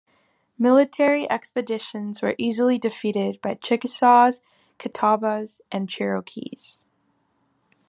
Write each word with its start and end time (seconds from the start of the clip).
Military 0.57 1.29
expeditions 1.29 2.23
were 2.23 2.33
easily 2.39 2.79
defeated 2.79 3.39
by 3.39 3.53
Chickasaws, 3.53 4.41
Catawbas, 4.79 5.61
and 5.71 5.87
Cherokees. 5.87 6.87